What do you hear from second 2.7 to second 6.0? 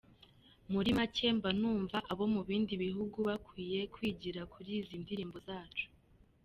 bihugu bakwiye kwigira kuri izi ndirimbo zacu.”